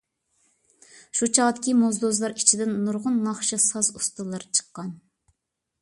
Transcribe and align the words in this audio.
شۇ 1.19 1.29
چاغدىكى 1.39 1.75
موزدۇزلار 1.83 2.35
ئىچىدىن 2.39 2.73
نۇرغۇن 2.87 3.23
ناخشا 3.29 3.63
ساز 3.67 3.93
ئۇستىلىرى 4.01 4.51
چىققان. 4.61 4.91